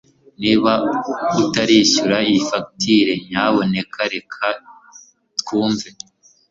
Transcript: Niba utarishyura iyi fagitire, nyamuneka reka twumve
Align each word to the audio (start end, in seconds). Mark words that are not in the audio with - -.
Niba 0.41 0.73
utarishyura 1.41 2.17
iyi 2.29 2.41
fagitire, 2.47 3.13
nyamuneka 3.29 3.99
reka 4.13 4.45
twumve 5.39 5.89